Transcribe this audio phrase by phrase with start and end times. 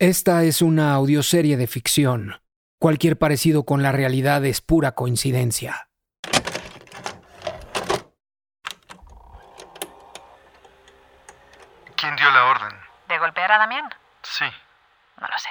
[0.00, 2.40] Esta es una audioserie de ficción.
[2.78, 5.88] Cualquier parecido con la realidad es pura coincidencia.
[11.96, 12.80] ¿Quién dio la orden?
[13.08, 13.92] ¿De golpear a Damián?
[14.22, 14.44] Sí.
[15.20, 15.48] No lo sé.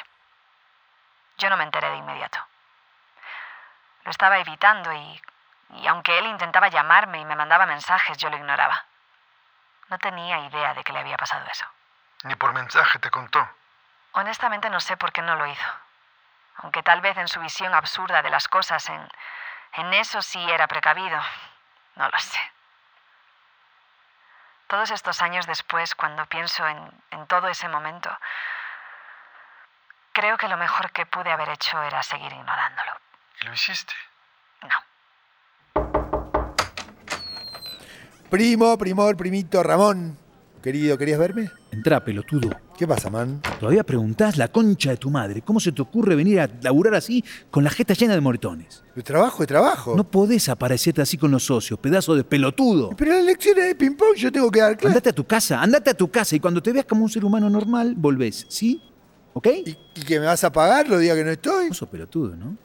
[1.40, 2.40] Yo no me enteré de inmediato.
[4.06, 5.22] Lo estaba evitando y,
[5.82, 8.86] y aunque él intentaba llamarme y me mandaba mensajes, yo lo ignoraba.
[9.90, 11.66] No tenía idea de que le había pasado eso.
[12.24, 13.46] Ni por mensaje te contó.
[14.18, 15.70] Honestamente no sé por qué no lo hizo.
[16.56, 19.08] Aunque tal vez en su visión absurda de las cosas, en,
[19.74, 21.22] en eso sí era precavido.
[21.96, 22.40] No lo sé.
[24.66, 28.10] Todos estos años después, cuando pienso en, en todo ese momento,
[30.14, 32.94] creo que lo mejor que pude haber hecho era seguir ignorándolo.
[33.42, 33.94] ¿Y lo hiciste?
[34.64, 34.84] No.
[38.32, 40.27] Primo, primor, primito, Ramón.
[40.62, 41.50] Querido, ¿querías verme?
[41.72, 42.50] Entrá, pelotudo.
[42.78, 43.42] ¿Qué pasa, man?
[43.60, 45.42] Todavía preguntás la concha de tu madre.
[45.42, 48.84] ¿Cómo se te ocurre venir a laburar así con la jeta llena de moretones?
[48.96, 49.96] De trabajo, de trabajo.
[49.96, 52.90] No podés aparecerte así con los socios, pedazo de pelotudo.
[52.98, 54.88] Pero las lecciones de ping-pong yo tengo que dar clase.
[54.88, 57.24] Andate a tu casa, andate a tu casa y cuando te veas como un ser
[57.24, 58.82] humano normal, volvés, ¿sí?
[59.34, 59.48] ¿Ok?
[59.66, 61.74] ¿Y, y que me vas a pagar los días que no estoy?
[61.74, 62.58] Sos pelotudo, ¿no?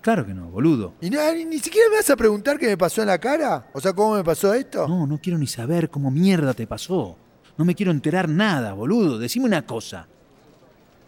[0.00, 0.94] Claro que no, boludo.
[1.00, 3.68] ¿Y no, ni, ni siquiera me vas a preguntar qué me pasó en la cara?
[3.72, 4.86] O sea, ¿cómo me pasó esto?
[4.86, 7.16] No, no quiero ni saber cómo mierda te pasó.
[7.56, 9.18] No me quiero enterar nada, boludo.
[9.18, 10.06] Decime una cosa.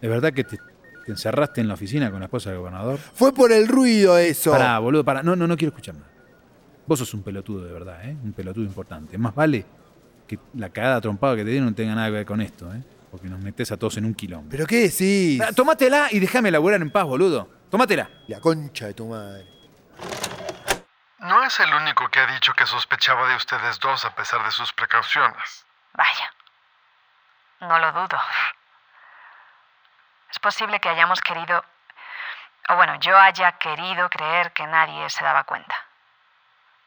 [0.03, 2.99] ¿Es verdad que te, te encerraste en la oficina con la esposa del gobernador?
[2.99, 4.51] Fue por el ruido eso.
[4.51, 5.23] Pará, boludo, pará.
[5.23, 6.11] No, no, no quiero escuchar nada.
[6.87, 8.17] Vos sos un pelotudo de verdad, ¿eh?
[8.25, 9.17] Un pelotudo importante.
[9.17, 9.65] Más vale
[10.27, 12.83] que la cagada trompada que te dieron no tenga nada que ver con esto, ¿eh?
[13.13, 14.49] Porque nos metés a todos en un quilombo.
[14.51, 15.41] ¿Pero qué decís?
[15.55, 17.60] Tómatela y déjame laburar en paz, boludo.
[17.71, 18.09] Tómatela.
[18.27, 19.47] La concha de tu madre.
[21.19, 24.51] No es el único que ha dicho que sospechaba de ustedes dos a pesar de
[24.51, 25.65] sus precauciones.
[25.93, 26.33] Vaya.
[27.61, 28.21] No lo dudo.
[30.31, 31.65] Es posible que hayamos querido,
[32.69, 35.77] o bueno, yo haya querido creer que nadie se daba cuenta.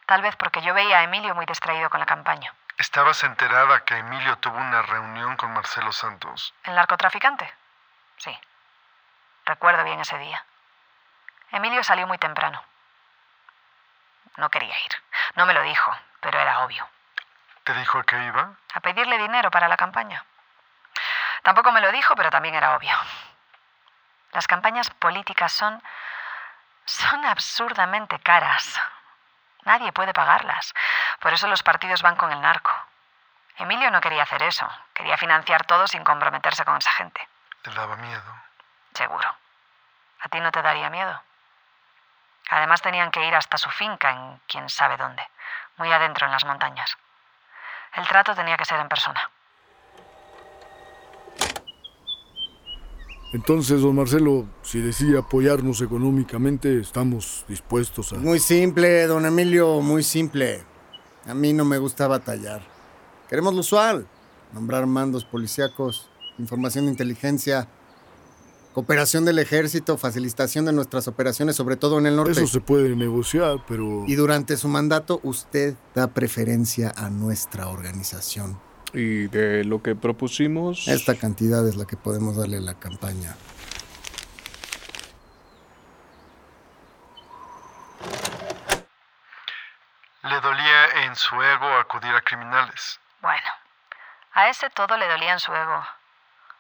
[0.06, 2.54] Tal vez porque yo veía a Emilio muy distraído con la campaña.
[2.78, 6.54] ¿Estabas enterada que Emilio tuvo una reunión con Marcelo Santos?
[6.64, 7.54] ¿El narcotraficante?
[8.18, 8.38] Sí.
[9.46, 10.44] Recuerdo bien ese día.
[11.54, 12.62] Emilio salió muy temprano.
[14.38, 14.92] No quería ir.
[15.36, 16.90] No me lo dijo, pero era obvio.
[17.64, 18.56] ¿Te dijo que iba?
[18.74, 20.26] A pedirle dinero para la campaña.
[21.44, 22.98] Tampoco me lo dijo, pero también era obvio.
[24.32, 25.82] Las campañas políticas son.
[26.86, 28.82] son absurdamente caras.
[29.62, 30.74] Nadie puede pagarlas.
[31.20, 32.72] Por eso los partidos van con el narco.
[33.58, 34.68] Emilio no quería hacer eso.
[34.96, 37.30] Quería financiar todo sin comprometerse con esa gente.
[37.62, 38.36] ¿Te daba miedo?
[38.96, 39.38] Seguro.
[40.22, 41.22] ¿A ti no te daría miedo?
[42.50, 45.24] Además tenían que ir hasta su finca en quién sabe dónde,
[45.78, 46.98] muy adentro en las montañas.
[47.96, 49.30] El trato tenía que ser en persona.
[53.34, 58.18] Entonces, don Marcelo, si decide apoyarnos económicamente, estamos dispuestos a...
[58.18, 60.64] Muy simple, don Emilio, muy simple.
[61.28, 62.62] A mí no me gusta batallar.
[63.28, 64.08] Queremos lo usual.
[64.52, 67.68] Nombrar mandos policíacos, información de inteligencia,
[68.74, 72.32] cooperación del ejército, facilitación de nuestras operaciones, sobre todo en el norte.
[72.32, 74.04] Eso se puede negociar, pero...
[74.08, 78.60] Y durante su mandato, usted da preferencia a nuestra organización.
[78.94, 80.88] Y de lo que propusimos...
[80.88, 83.36] Esta cantidad es la que podemos darle a la campaña.
[90.24, 93.00] Le dolía en su ego acudir a criminales.
[93.22, 93.50] Bueno,
[94.34, 95.84] a ese todo le dolía en su ego.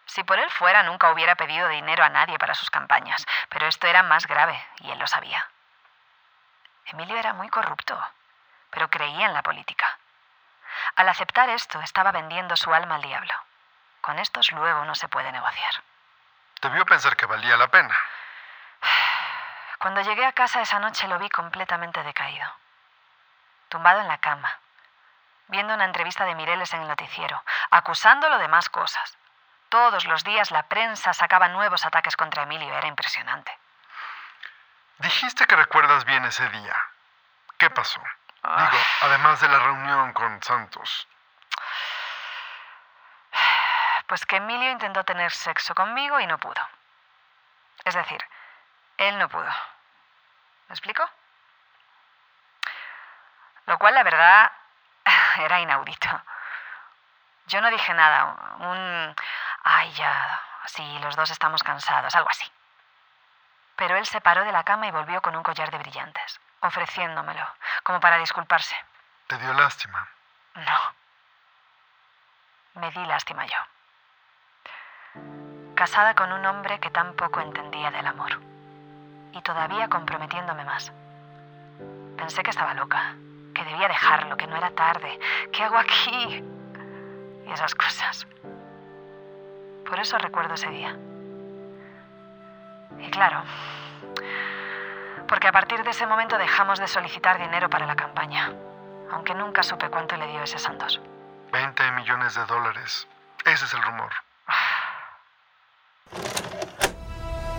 [0.06, 3.88] Si por él fuera, nunca hubiera pedido dinero a nadie para sus campañas, pero esto
[3.88, 5.48] era más grave, y él lo sabía.
[6.86, 8.00] Emilio era muy corrupto,
[8.70, 9.98] pero creía en la política.
[10.96, 13.34] Al aceptar esto, estaba vendiendo su alma al diablo.
[14.02, 15.84] Con estos luego no se puede negociar.
[16.62, 17.98] Debió pensar que valía la pena.
[19.80, 22.50] Cuando llegué a casa esa noche lo vi completamente decaído.
[23.70, 24.60] Tumbado en la cama,
[25.48, 29.18] viendo una entrevista de Mireles en el noticiero, acusándolo de más cosas.
[29.74, 33.52] Todos los días la prensa sacaba nuevos ataques contra Emilio, era impresionante.
[35.00, 36.76] Dijiste que recuerdas bien ese día.
[37.58, 38.00] ¿Qué pasó?
[38.44, 41.08] Digo, además de la reunión con Santos.
[44.06, 46.62] Pues que Emilio intentó tener sexo conmigo y no pudo.
[47.84, 48.24] Es decir,
[48.98, 49.50] él no pudo.
[50.68, 51.10] ¿Me explico?
[53.66, 54.52] Lo cual, la verdad,
[55.40, 56.22] era inaudito.
[57.48, 59.16] Yo no dije nada, un...
[59.64, 62.46] Ay, ya, sí, los dos estamos cansados, algo así.
[63.76, 67.46] Pero él se paró de la cama y volvió con un collar de brillantes, ofreciéndomelo,
[67.84, 68.76] como para disculparse.
[69.28, 70.08] ¿Te dio lástima?
[70.56, 70.94] No.
[72.76, 73.58] Me di lástima yo.
[75.76, 78.40] casada con un hombre que tampoco entendía del amor.
[79.34, 80.92] Y todavía comprometiéndome más.
[82.18, 83.16] Pensé que estaba loca,
[83.56, 85.20] que debía dejarlo, que no era tarde.
[85.52, 86.44] ¿Qué hago aquí?
[87.46, 88.28] Y esas cosas.
[89.88, 90.96] Por eso recuerdo ese día.
[93.00, 93.44] Y claro,
[95.28, 98.52] porque a partir de ese momento dejamos de solicitar dinero para la campaña,
[99.12, 101.02] aunque nunca supe cuánto le dio ese Santos.
[101.52, 103.08] 20 millones de dólares.
[103.46, 104.12] Ese es el rumor.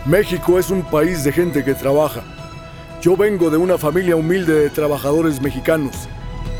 [0.06, 2.20] México es un país de gente que trabaja.
[3.00, 6.08] Yo vengo de una familia humilde de trabajadores mexicanos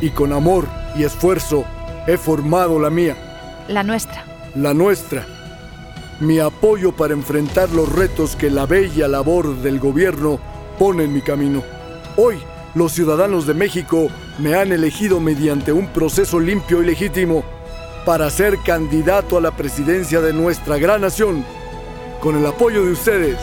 [0.01, 1.65] y con amor y esfuerzo
[2.07, 3.17] he formado la mía,
[3.69, 4.25] La nuestra.
[4.55, 5.25] la nuestra.
[6.21, 10.39] Mi apoyo para enfrentar los retos que la bella labor del gobierno
[10.79, 11.63] pone en mi camino.
[12.17, 12.39] Hoy,
[12.75, 14.09] los ciudadanos de México
[14.39, 17.45] me han elegido mediante un proceso limpio y legítimo
[18.07, 21.45] para ser candidato a la presidencia de nuestra gran nación.
[22.21, 23.39] Con el apoyo de ustedes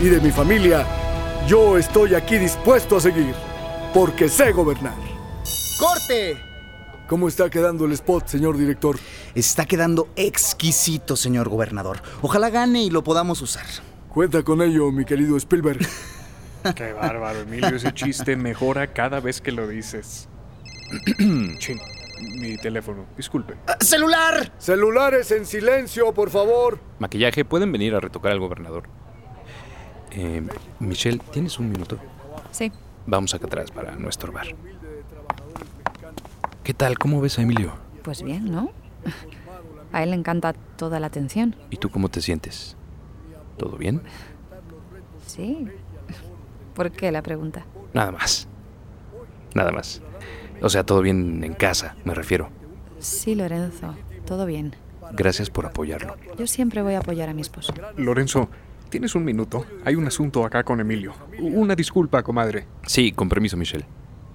[0.00, 0.84] y de mi familia,
[1.46, 3.34] yo estoy aquí dispuesto a seguir,
[3.94, 4.96] porque sé gobernar.
[5.78, 6.55] ¡Corte!
[7.08, 8.98] ¿Cómo está quedando el spot, señor director?
[9.36, 12.02] Está quedando exquisito, señor gobernador.
[12.20, 13.66] Ojalá gane y lo podamos usar.
[14.08, 15.86] Cuenta con ello, mi querido Spielberg.
[16.74, 17.68] Qué bárbaro, Emilio.
[17.68, 20.28] Ese chiste mejora cada vez que lo dices.
[21.58, 21.78] Chin,
[22.40, 23.06] mi teléfono.
[23.16, 23.54] Disculpe.
[23.68, 24.52] ¡Ah, ¡Celular!
[24.58, 26.80] Celulares en silencio, por favor.
[26.98, 28.88] Maquillaje, ¿pueden venir a retocar al gobernador?
[30.10, 30.42] Eh,
[30.80, 31.98] Michelle, ¿tienes un minuto?
[32.50, 32.72] Sí.
[33.06, 34.48] Vamos acá atrás para no estorbar.
[36.66, 36.98] ¿Qué tal?
[36.98, 37.74] ¿Cómo ves a Emilio?
[38.02, 38.72] Pues bien, ¿no?
[39.92, 41.54] A él le encanta toda la atención.
[41.70, 42.76] ¿Y tú cómo te sientes?
[43.56, 44.02] ¿Todo bien?
[45.24, 45.68] Sí.
[46.74, 47.64] ¿Por qué la pregunta?
[47.94, 48.48] Nada más.
[49.54, 50.02] Nada más.
[50.60, 52.48] O sea, todo bien en casa, me refiero.
[52.98, 53.94] Sí, Lorenzo.
[54.26, 54.74] Todo bien.
[55.12, 56.16] Gracias por apoyarlo.
[56.36, 57.72] Yo siempre voy a apoyar a mi esposo.
[57.96, 58.48] Lorenzo,
[58.88, 59.66] ¿tienes un minuto?
[59.84, 61.12] Hay un asunto acá con Emilio.
[61.38, 62.66] Una disculpa, comadre.
[62.88, 63.86] Sí, con permiso, Michelle.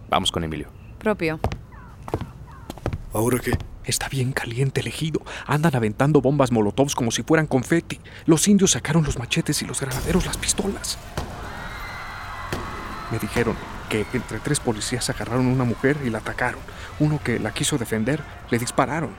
[0.10, 0.70] Vamos con Emilio.
[0.98, 1.38] Propio.
[3.14, 3.58] ¿Ahora qué?
[3.84, 5.22] Está bien caliente el ejido.
[5.46, 8.00] Andan aventando bombas molotovs como si fueran confeti.
[8.26, 10.98] Los indios sacaron los machetes y los granaderos las pistolas.
[13.12, 13.56] Me dijeron
[13.90, 16.62] que entre tres policías agarraron a una mujer y la atacaron.
[17.00, 19.12] Uno que la quiso defender, le dispararon.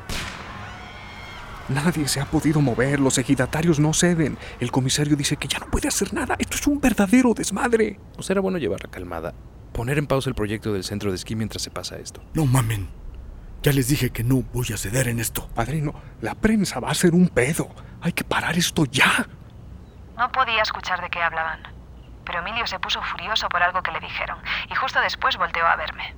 [1.68, 4.38] Nadie se ha podido mover, los ejidatarios no ceden.
[4.60, 6.36] El comisario dice que ya no puede hacer nada.
[6.38, 8.00] Esto es un verdadero desmadre.
[8.16, 9.34] ¿No será bueno llevarla calmada?
[9.72, 12.22] Poner en pausa el proyecto del centro de esquí mientras se pasa esto.
[12.34, 13.01] No mamen.
[13.62, 15.46] Ya les dije que no voy a ceder en esto.
[15.54, 17.68] Padrino, la prensa va a ser un pedo.
[18.00, 19.26] Hay que parar esto ya.
[20.16, 21.60] No podía escuchar de qué hablaban.
[22.24, 24.38] Pero Emilio se puso furioso por algo que le dijeron
[24.68, 26.14] y justo después volteó a verme.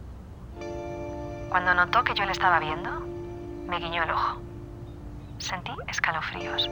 [1.50, 3.00] Cuando notó que yo le estaba viendo,
[3.68, 4.40] me guiñó el ojo.
[5.38, 6.68] Sentí escalofríos.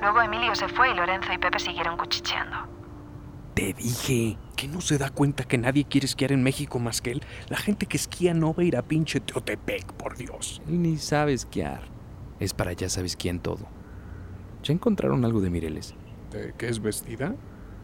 [0.00, 2.73] Luego Emilio se fue y Lorenzo y Pepe siguieron cuchicheando.
[3.54, 7.12] Te dije que no se da cuenta que nadie quiere esquiar en México más que
[7.12, 7.22] él.
[7.48, 10.60] La gente que esquía no va a ir a pinche Teotepec, por Dios.
[10.66, 11.82] Él ni sabe esquiar.
[12.40, 13.66] Es para ya sabes quién todo.
[14.64, 15.94] ¿Ya encontraron algo de Mireles?
[16.32, 17.36] ¿De qué es vestida?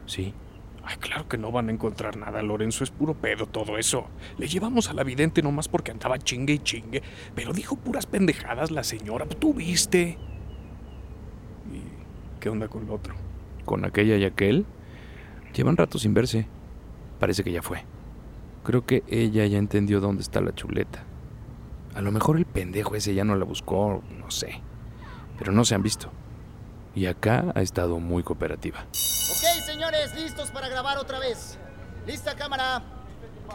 [0.06, 0.34] Sí.
[0.82, 2.82] Ay, claro que no van a encontrar nada, Lorenzo.
[2.82, 4.06] Es puro pedo todo eso.
[4.38, 7.02] Le llevamos a la vidente nomás porque andaba chingue y chingue.
[7.37, 9.27] Pero dijo puras pendejadas la señora.
[9.27, 10.19] Tú viste.
[11.72, 13.15] ¿Y qué onda con el otro?
[13.65, 14.67] ¿Con aquella y aquel?
[15.55, 16.47] Llevan rato sin verse.
[17.19, 17.85] Parece que ya fue.
[18.65, 21.03] Creo que ella ya entendió dónde está la chuleta.
[21.95, 24.61] A lo mejor el pendejo ese ya no la buscó, no sé.
[25.39, 26.11] Pero no se han visto.
[26.95, 28.81] Y acá ha estado muy cooperativa.
[28.81, 31.59] Ok, señores, listos para grabar otra vez.
[32.07, 32.83] Lista cámara.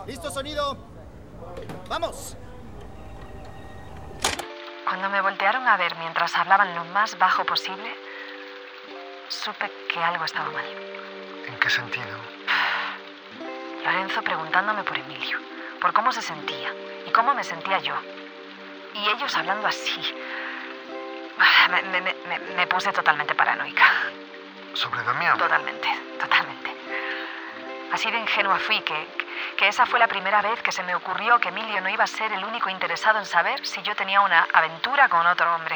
[0.08, 0.78] Listo sonido.
[1.90, 2.36] Vamos.
[4.86, 7.90] Cuando me voltearon a ver mientras hablaban lo más bajo posible,
[9.30, 10.66] supe que algo estaba mal.
[11.66, 12.16] ¿En qué sentido?
[13.84, 15.40] Lorenzo preguntándome por Emilio,
[15.82, 16.72] por cómo se sentía
[17.08, 17.96] y cómo me sentía yo.
[18.94, 20.00] Y ellos hablando así.
[21.40, 23.84] Ah, Me, me- me- me puse totalmente paranoica.
[24.76, 25.40] ¿Sobre Damián?
[25.40, 26.70] Totalmente, totalmente.
[27.92, 29.08] Así de ingenua fui que,
[29.58, 32.08] que esa fue la primera vez que se me ocurrió que Emilio no iba a
[32.08, 35.76] ser el único interesado en saber si yo tenía una aventura con otro hombre.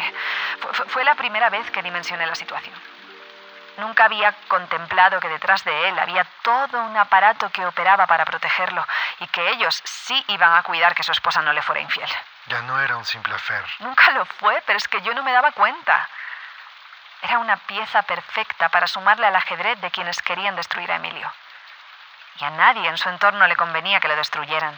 [0.89, 2.75] Fue la primera vez que dimensioné la situación.
[3.79, 8.85] Nunca había contemplado que detrás de él había todo un aparato que operaba para protegerlo
[9.19, 12.09] y que ellos sí iban a cuidar que su esposa no le fuera infiel.
[12.47, 13.63] Ya no era un simple affair.
[13.79, 16.09] Nunca lo fue, pero es que yo no me daba cuenta.
[17.21, 21.31] Era una pieza perfecta para sumarle al ajedrez de quienes querían destruir a Emilio.
[22.39, 24.77] Y a nadie en su entorno le convenía que lo destruyeran.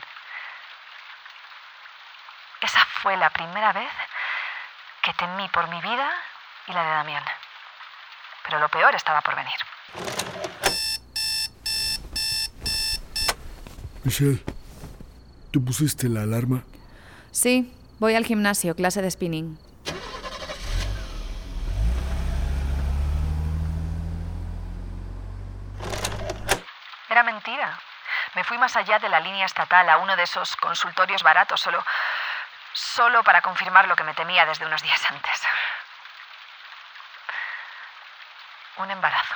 [2.61, 3.91] Esa fue la primera vez
[5.01, 6.11] que temí por mi vida
[6.67, 7.23] y la de Damián.
[8.43, 9.55] Pero lo peor estaba por venir.
[14.03, 14.43] Michelle,
[15.51, 16.63] ¿tú pusiste la alarma?
[17.31, 19.59] Sí, voy al gimnasio, clase de spinning.
[27.09, 27.79] Era mentira.
[28.35, 31.83] Me fui más allá de la línea estatal a uno de esos consultorios baratos solo
[32.73, 35.41] solo para confirmar lo que me temía desde unos días antes.
[38.77, 39.35] Un embarazo.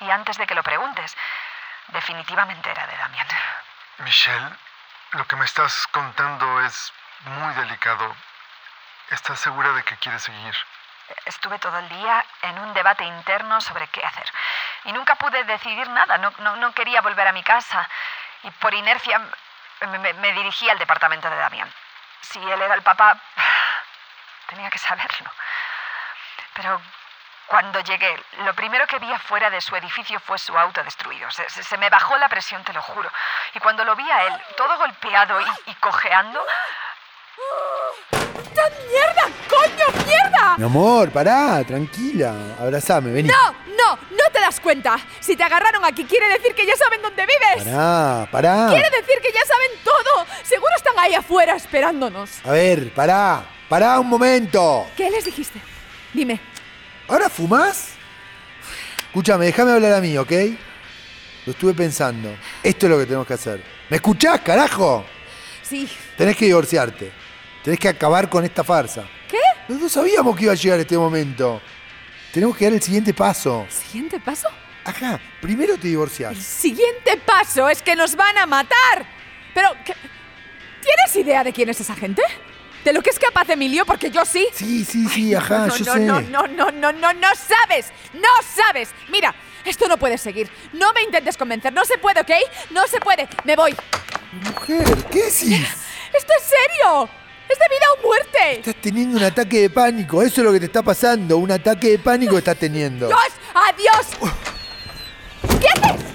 [0.00, 1.16] Y antes de que lo preguntes,
[1.88, 3.26] definitivamente era de Damián.
[3.98, 4.50] Michelle,
[5.12, 6.92] lo que me estás contando es
[7.22, 8.14] muy delicado.
[9.10, 10.54] ¿Estás segura de que quieres seguir?
[11.24, 14.30] Estuve todo el día en un debate interno sobre qué hacer.
[14.84, 16.18] Y nunca pude decidir nada.
[16.18, 17.88] No, no, no quería volver a mi casa.
[18.44, 19.18] Y por inercia
[19.80, 21.72] me, me- me dirigí al departamento de Damián.
[22.20, 23.16] Si él era el papá,
[24.46, 25.32] tenía que saberlo.
[26.60, 26.80] Pero
[27.46, 31.30] cuando llegué, lo primero que vi afuera de su edificio fue su auto destruido.
[31.30, 33.08] Se, se- se me bajó la presión, te lo juro.
[33.54, 36.40] Y cuando lo vi a él, todo golpeado y, y cojeando,
[38.90, 39.22] ¡Mierda!
[39.48, 40.54] ¡Coño, mierda!
[40.58, 42.34] Mi amor, pará, tranquila.
[42.60, 43.28] Abrazame, vení.
[43.28, 43.52] ¡No!
[43.66, 43.98] ¡No!
[44.10, 44.96] ¡No te das cuenta!
[45.20, 47.64] Si te agarraron aquí, quiere decir que ya saben dónde vives.
[47.64, 48.66] Pará, pará.
[48.68, 50.26] Quiere decir que ya saben todo.
[50.42, 52.44] Seguro están ahí afuera esperándonos.
[52.44, 54.86] A ver, pará, pará un momento.
[54.96, 55.60] ¿Qué les dijiste?
[56.12, 56.40] Dime.
[57.08, 57.90] ¿Ahora fumás?
[59.06, 60.32] Escúchame, déjame hablar a mí, ¿ok?
[61.46, 62.34] Lo estuve pensando.
[62.62, 63.62] Esto es lo que tenemos que hacer.
[63.88, 65.04] ¿Me escuchás, carajo?
[65.62, 65.88] Sí.
[66.16, 67.10] Tenés que divorciarte.
[67.62, 69.06] Tenés que acabar con esta farsa.
[69.28, 69.38] ¿Qué?
[69.68, 71.60] No, no sabíamos que iba a llegar este momento.
[72.32, 73.66] Tenemos que dar el siguiente paso.
[73.70, 74.48] ¿Siguiente paso?
[74.84, 76.36] Ajá, primero te divorciás.
[76.38, 79.06] Siguiente paso es que nos van a matar.
[79.54, 79.94] Pero, ¿qué?
[80.82, 82.22] ¿tienes idea de quién es esa gente?
[82.88, 83.84] ¿De lo que es capaz Emilio?
[83.84, 84.48] Porque yo sí.
[84.54, 86.00] Sí, sí, sí, ajá, no, yo no, sé.
[86.00, 87.92] no, no, no, no, no, no sabes.
[88.14, 88.88] No sabes.
[89.10, 89.34] Mira,
[89.66, 90.48] esto no puede seguir.
[90.72, 91.70] No me intentes convencer.
[91.70, 92.30] No se puede, ¿ok?
[92.70, 93.28] No se puede.
[93.44, 93.76] Me voy.
[94.32, 95.60] Mujer, ¿qué decís?
[96.16, 97.10] ¡Esto es serio!
[97.46, 98.52] ¡Es de vida o muerte!
[98.52, 100.22] Estás teniendo un ataque de pánico.
[100.22, 101.36] Eso es lo que te está pasando.
[101.36, 103.08] Un ataque de pánico estás teniendo.
[103.08, 103.20] ¡Dios!
[103.52, 104.32] ¡Adiós!
[105.60, 106.07] ¿Qué haces?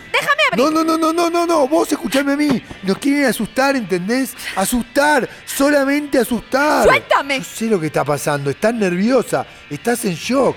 [0.57, 1.67] No, no, no, no, no, no, no.
[1.67, 2.63] Vos escuchame a mí.
[2.83, 4.35] Nos quieren asustar, ¿entendés?
[4.55, 5.29] Asustar.
[5.45, 6.83] Solamente asustar.
[6.83, 7.39] ¡Suéltame!
[7.39, 8.49] Yo sé lo que está pasando.
[8.49, 9.45] Estás nerviosa.
[9.69, 10.55] Estás en shock.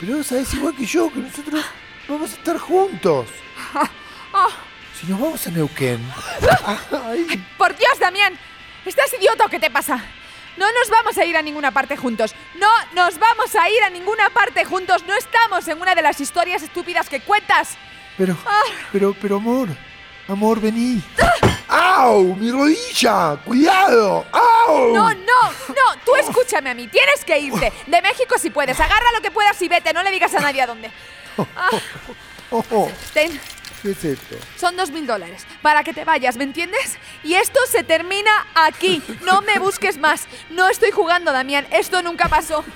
[0.00, 1.64] Pero vos sabés igual que yo que nosotros
[2.08, 3.26] vamos a estar juntos.
[4.38, 4.50] Ah,
[5.00, 5.98] Si nos vamos a Neuquén.
[7.06, 8.38] Ay, ¡Por Dios, Damián!
[8.84, 10.04] ¿Estás idiota o qué te pasa?
[10.58, 12.34] No nos vamos a ir a ninguna parte juntos.
[12.58, 15.04] No nos vamos a ir a ninguna parte juntos.
[15.06, 17.78] No estamos en una de las historias estúpidas que cuentas.
[18.16, 18.36] Pero,
[18.92, 19.68] pero, pero amor.
[20.28, 21.02] Amor, vení.
[21.68, 22.34] ¡Au!
[22.36, 23.36] ¡Mi rodilla!
[23.44, 24.26] ¡Cuidado!
[24.32, 24.92] ¡Au!
[24.92, 25.96] No, no, no.
[26.04, 26.88] Tú escúchame a mí.
[26.88, 27.72] Tienes que irte.
[27.86, 28.78] De México si puedes.
[28.80, 29.92] Agarra lo que puedas y vete.
[29.92, 30.90] No le digas a nadie a dónde.
[31.56, 31.70] Ah,
[32.50, 33.40] Oh, oh, ten.
[33.82, 34.36] ¿Qué es esto?
[34.56, 36.96] Son dos mil dólares para que te vayas, ¿me entiendes?
[37.24, 39.02] Y esto se termina aquí.
[39.22, 40.26] No me busques más.
[40.50, 41.66] No estoy jugando, Damián.
[41.70, 42.64] Esto nunca pasó.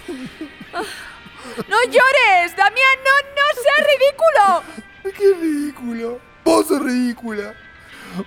[1.68, 2.98] No llores, Damián.
[3.04, 4.89] No, no seas ridículo.
[5.02, 6.20] ¡Qué ridículo!
[6.44, 7.54] Vos sos ridícula.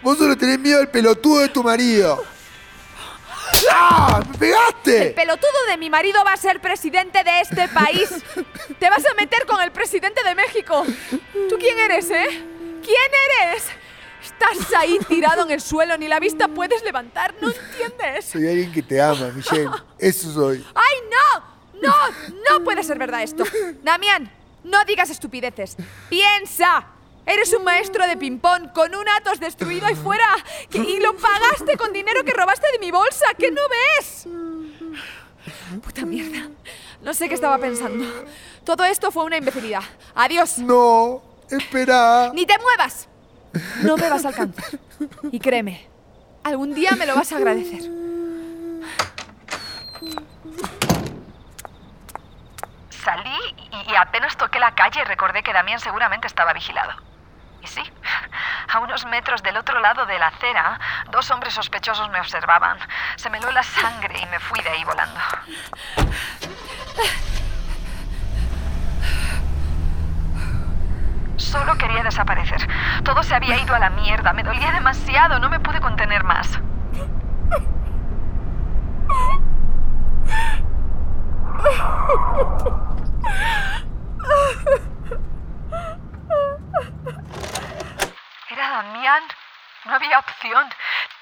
[0.01, 2.23] Vos solo tenés miedo al pelotudo de tu marido.
[3.71, 4.21] ¡Ah!
[4.25, 5.11] ¡Me El pegaste!
[5.15, 8.09] pelotudo de mi marido va a ser presidente de este país.
[8.79, 10.85] Te vas a meter con el presidente de México.
[11.49, 12.27] ¿Tú quién eres, eh?
[12.83, 13.11] ¿Quién
[13.41, 13.65] eres?
[14.23, 18.25] Estás ahí tirado en el suelo, ni la vista puedes levantar, ¿no entiendes?
[18.25, 19.69] Soy alguien que te ama, Michelle.
[19.99, 20.65] Eso soy.
[20.73, 21.81] ¡Ay, no!
[21.81, 21.93] ¡No!
[22.49, 23.43] No puede ser verdad esto.
[23.83, 24.31] Damián,
[24.63, 25.77] no digas estupideces.
[26.09, 26.87] ¡Piensa!
[27.25, 30.25] Eres un maestro de ping-pong con un Atos destruido ahí fuera.
[30.69, 33.25] que- y lo pagaste con dinero que robaste de mi bolsa.
[33.37, 34.27] ¿Qué no ves?
[35.83, 36.49] Puta mierda.
[37.01, 38.05] No sé qué estaba pensando.
[38.65, 39.83] Todo esto fue una imbecilidad.
[40.15, 40.57] Adiós.
[40.59, 42.31] No, espera.
[42.33, 43.07] ¡Ni te muevas!
[43.83, 44.79] No me vas a alcanzar.
[45.31, 45.87] Y créeme,
[46.43, 47.89] algún día me lo vas a agradecer.
[52.89, 56.93] Salí y, apenas toqué la calle recordé que Damián seguramente estaba vigilado.
[57.61, 57.81] Y sí,
[58.73, 60.79] a unos metros del otro lado de la acera,
[61.11, 62.77] dos hombres sospechosos me observaban.
[63.15, 65.19] Se me heló la sangre y me fui de ahí volando.
[71.37, 72.67] Solo quería desaparecer.
[73.03, 74.33] Todo se había ido a la mierda.
[74.33, 75.39] Me dolía demasiado.
[75.39, 76.59] No me pude contener más.
[88.49, 89.23] Era Damián.
[89.85, 90.73] No había opción.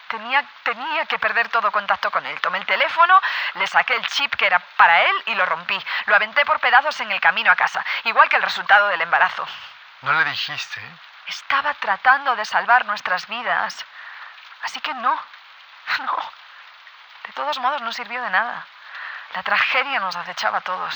[0.07, 2.39] Tenía tenía, que perder todo contacto con él.
[2.41, 3.19] Tomé el teléfono,
[3.55, 5.79] le saqué el chip que era para él y lo rompí.
[6.05, 9.47] Lo aventé por pedazos en el camino a casa, igual que el resultado del embarazo.
[10.01, 10.81] ¿No le dijiste?
[11.27, 13.85] Estaba tratando de salvar nuestras vidas.
[14.63, 15.13] Así que no,
[15.99, 16.31] no.
[17.25, 18.65] De todos modos no sirvió de nada.
[19.33, 20.95] La tragedia nos acechaba a todos.